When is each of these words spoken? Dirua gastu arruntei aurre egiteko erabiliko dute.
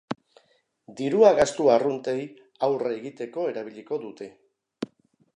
Dirua 0.99 1.27
gastu 1.39 1.67
arruntei 1.73 2.23
aurre 2.67 2.93
egiteko 3.01 3.43
erabiliko 3.53 3.99
dute. 4.07 4.31